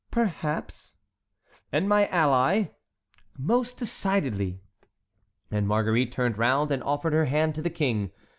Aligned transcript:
"Perhaps"— 0.09 0.97
"And 1.71 1.87
my 1.87 2.07
ally?" 2.07 2.69
"Most 3.37 3.77
decidedly." 3.77 4.59
And 5.51 5.67
Marguerite 5.67 6.11
turned 6.11 6.39
round 6.39 6.71
and 6.71 6.81
offered 6.81 7.13
her 7.13 7.25
hand 7.25 7.53
to 7.53 7.61
the 7.61 7.69
king. 7.69 8.09